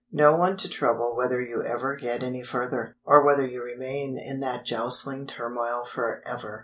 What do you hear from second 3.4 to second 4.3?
you remain